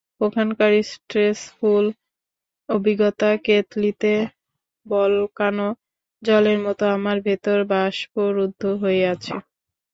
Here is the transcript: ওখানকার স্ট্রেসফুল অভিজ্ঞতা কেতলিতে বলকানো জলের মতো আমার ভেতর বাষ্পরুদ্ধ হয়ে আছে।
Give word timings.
ওখানকার 0.21 0.71
স্ট্রেসফুল 0.91 1.85
অভিজ্ঞতা 2.69 3.29
কেতলিতে 3.45 4.13
বলকানো 4.85 5.67
জলের 6.23 6.59
মতো 6.65 6.83
আমার 6.95 7.17
ভেতর 7.27 7.57
বাষ্পরুদ্ধ 7.71 8.61
হয়ে 8.81 9.03
আছে। 9.13 9.33